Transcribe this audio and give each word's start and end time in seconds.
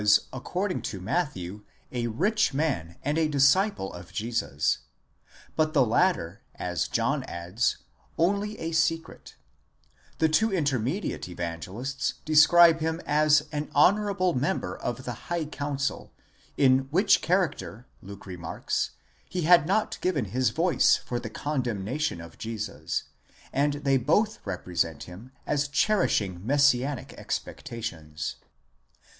according 0.33 0.81
to 0.81 0.99
Matthew 0.99 1.61
a 1.91 2.07
rich 2.07 2.55
man 2.55 2.95
and 3.03 3.19
a 3.19 3.27
disciple 3.27 3.93
of 3.93 4.11
Jesus, 4.11 4.79
but 5.55 5.73
the 5.75 5.85
latter, 5.85 6.41
as 6.55 6.87
John 6.87 7.21
adds, 7.25 7.77
only 8.17 8.59
in 8.59 8.73
secret; 8.73 9.35
the 10.17 10.27
two 10.27 10.51
intermediate 10.51 11.29
Evangelists 11.29 12.15
describe 12.25 12.79
him 12.79 12.99
as 13.05 13.47
an 13.51 13.69
honourable 13.75 14.33
member 14.33 14.75
of 14.75 15.03
the 15.05 15.13
high 15.29 15.45
council, 15.45 16.11
in 16.57 16.87
which 16.89 17.21
character, 17.21 17.85
Luke 18.01 18.25
remarks, 18.25 18.93
he 19.29 19.43
had 19.43 19.67
not 19.67 19.99
given 20.01 20.25
his 20.25 20.49
voice 20.49 20.95
for 20.95 21.19
the 21.19 21.29
condemnation 21.29 22.19
of 22.19 22.39
Jesus, 22.39 23.03
and 23.53 23.73
they 23.85 23.97
both 23.97 24.39
represent 24.45 25.03
him 25.03 25.31
as 25.45 25.67
cherishing 25.67 26.43
messianic 26.43 27.13
expectations. 27.19 28.37